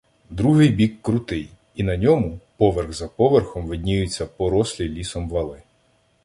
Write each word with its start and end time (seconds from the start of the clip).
Другий 0.29 0.69
бік— 0.69 1.01
крутий, 1.01 1.49
і 1.75 1.83
на 1.83 1.97
ньому, 1.97 2.39
поверх 2.57 2.93
за 2.93 3.07
поверхом, 3.07 3.65
видніються 3.67 4.25
порослі 4.25 4.89
лісом 4.89 5.29
вали. 5.29 5.61